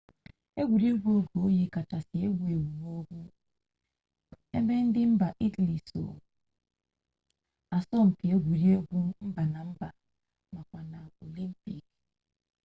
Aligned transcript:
egwuregwu 0.59 1.09
oge 1.19 1.35
oyi 1.45 1.65
kachasị 1.73 2.15
ewu 2.25 2.39
ewu 2.53 2.65
n'ugwu 2.77 3.19
ebe 4.57 4.73
ndị 4.85 5.01
mba 5.11 5.27
italy 5.45 5.77
so 5.89 6.03
asọ 7.75 7.95
mpi 8.07 8.25
n'egwuregwu 8.27 8.97
mba 9.27 9.43
na 9.53 9.61
mba 9.69 9.87
makwa 10.53 10.81
na 10.91 10.99
olimpik 11.23 11.85